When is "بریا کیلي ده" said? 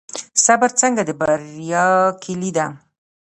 1.19-2.65